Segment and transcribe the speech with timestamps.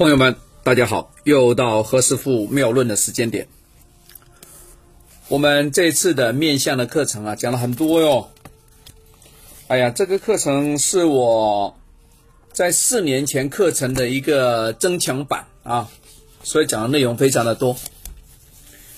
[0.00, 0.34] 朋友们，
[0.64, 3.46] 大家好，又到何师傅妙论的时间点。
[5.28, 8.30] 我们这次的面相的课程啊，讲了很多哟。
[9.68, 11.76] 哎呀，这个课程是我
[12.50, 15.90] 在四年前课程的一个增强版啊，
[16.42, 17.76] 所以讲的内容非常的多。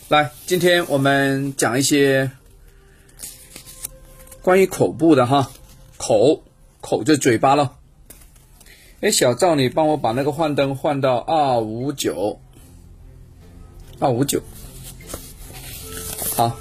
[0.06, 2.30] 来，今天我们讲一些
[4.40, 5.50] 关于口部的哈，
[5.96, 6.44] 口
[6.80, 7.78] 口就嘴巴了。
[9.02, 12.38] 哎，小赵，你帮我把那个幻灯换到二五九，
[13.98, 14.40] 二五九，
[16.36, 16.56] 好，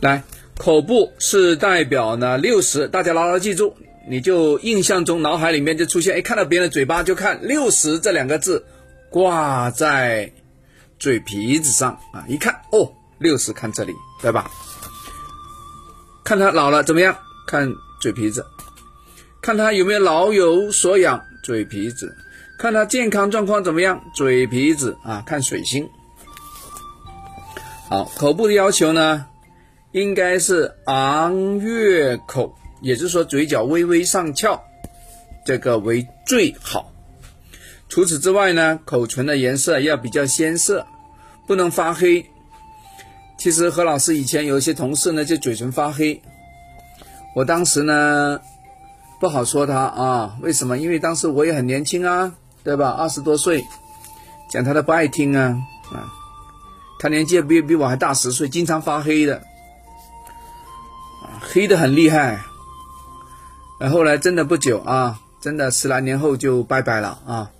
[0.00, 0.24] 来，
[0.58, 3.76] 口部是代表呢六十，大家牢牢记住，
[4.08, 8.66] 你就印象中脑海里面就出现，哎，看到别人的嘴巴就看六十这两个字
[9.08, 10.32] 挂在
[10.98, 14.50] 嘴皮子上啊，一看哦，六十看这里，对吧？
[16.24, 17.16] 看他老了怎么样？
[17.46, 18.44] 看嘴皮子，
[19.40, 21.22] 看他有没有老有所养。
[21.46, 22.12] 嘴皮子，
[22.58, 24.02] 看他健康状况怎么样？
[24.12, 25.88] 嘴皮子啊，看水星。
[27.88, 29.26] 好，口部的要求呢，
[29.92, 34.60] 应该是昂月口，也就是说嘴角微微上翘，
[35.44, 36.92] 这个为最好。
[37.88, 40.84] 除此之外呢，口唇的颜色要比较鲜色，
[41.46, 42.26] 不能发黑。
[43.38, 46.20] 其实何老师以前有一些同事呢，就嘴唇发黑，
[47.36, 48.40] 我当时呢。
[49.18, 50.76] 不好说他啊，为什么？
[50.76, 52.90] 因为当时我也很年轻啊，对吧？
[52.90, 53.64] 二十多岁，
[54.50, 55.56] 讲他都不爱听啊
[55.92, 56.12] 啊！
[56.98, 59.36] 他年纪比比我还大十岁，经常发黑的，
[61.22, 62.42] 啊，黑的很厉害。
[63.78, 67.50] 然后来真的不久啊，真的十来年后就拜拜了啊。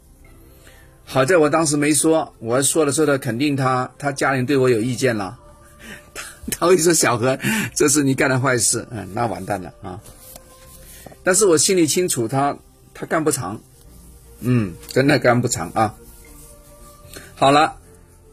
[1.05, 5.39] 好在我当时没说，我说了说的，肯定他他家人对我有意见了，
[6.15, 6.23] 他
[6.59, 7.39] 他会说小何，
[7.75, 10.01] 这是你干的坏事，嗯，那完蛋了啊。
[11.27, 12.57] 但是我心里清楚，他
[12.95, 13.61] 他干不长，
[14.39, 15.97] 嗯，真的干不长啊。
[17.35, 17.79] 好了，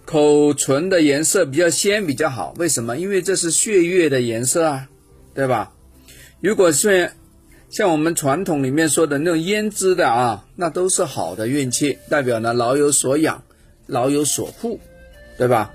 [0.06, 2.96] 口唇的颜色比较鲜比较好，为什么？
[2.96, 4.90] 因为这是血液的颜色啊，
[5.34, 5.74] 对吧？
[6.40, 7.14] 如果是
[7.72, 13.44] 像我们传统里面说的那种胭脂的啊，那都是好的运气，代表呢老有所养，
[13.88, 14.80] 老有所护，
[15.40, 15.74] 对吧？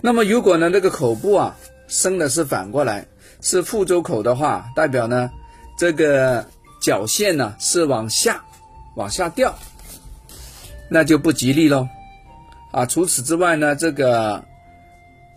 [0.00, 3.08] 那么如果呢那个口部啊生的是反过来，
[3.40, 5.32] 是腹周口的话，代表呢。
[5.76, 6.46] 这个
[6.80, 8.42] 角线呢是往下
[8.94, 9.54] 往下掉，
[10.88, 11.88] 那就不吉利喽。
[12.72, 14.44] 啊，除此之外呢，这个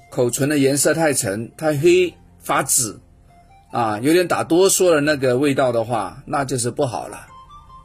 [0.10, 3.00] 口唇的颜色太沉、太黑、发紫，
[3.72, 7.28] 啊，有点打哆嗦的那个味道的话，那就是不好了。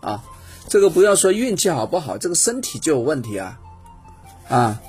[0.00, 0.24] 啊，
[0.68, 3.60] 这个不要说运气好不好，这个身体就有问题啊。
[4.48, 4.80] 啊，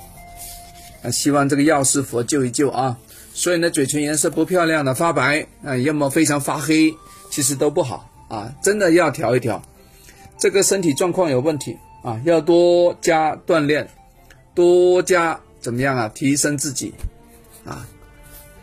[1.12, 2.96] 希望这个药师佛救一救啊。
[3.36, 6.96] 所以呢，嘴唇颜色不漂亮的发白啊，要么非常发黑。
[7.28, 9.60] 其实都不好啊，真的要调一调，
[10.38, 13.86] 这个身体状况有问题啊，要多加锻炼，
[14.54, 16.94] 多加怎么样啊，提升自己
[17.64, 17.86] 啊，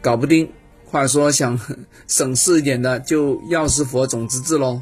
[0.02, 0.50] 搞不定，
[0.86, 1.60] 话说想
[2.08, 4.82] 省事一点的，就药师佛种子字喽，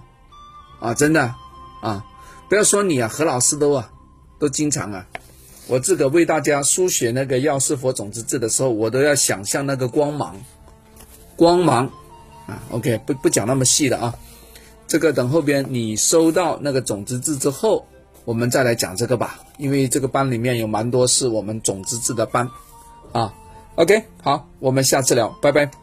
[0.79, 1.35] 啊，真的
[1.81, 2.05] 啊，
[2.47, 3.91] 不要说你啊，何老师都啊，
[4.39, 5.05] 都经常啊，
[5.67, 10.35] 我自个为大家书写那个药师佛种子字的时候，我都要想象那个光芒，
[11.35, 11.91] 光芒。
[12.47, 14.13] 啊 OK，不不讲那么细的啊，
[14.87, 17.85] 这个等后边你收到那个种子字之后，
[18.25, 19.39] 我们再来讲这个吧。
[19.57, 22.49] 因为这个班里面有蛮多是我们种子字的班
[23.11, 23.33] 啊。
[23.75, 25.80] OK，好，我们下次聊，拜拜。